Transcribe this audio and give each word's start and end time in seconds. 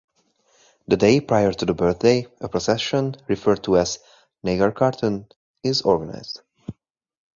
The 0.87 0.97
day 0.97 1.21
prior 1.21 1.53
to 1.53 1.63
the 1.63 1.75
birthday, 1.75 2.25
a 2.41 2.49
procession, 2.49 3.17
referred 3.27 3.63
to 3.65 3.77
as 3.77 3.99
Nagarkirtan, 4.43 5.31
is 5.61 5.83
organised. 5.83 6.41